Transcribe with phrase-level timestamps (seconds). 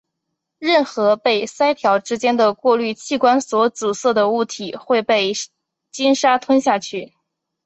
[0.57, 5.31] 任何被鳃条之间的过滤器官所阻塞的物体会被
[5.91, 7.13] 鲸鲨吞下去。